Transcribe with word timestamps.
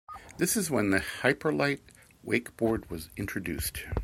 This 0.39 0.57
is 0.57 0.71
when 0.71 0.89
the 0.89 0.97
Hyperlite 1.21 1.81
wakeboard 2.25 2.89
was 2.89 3.11
introduced. 3.17 3.83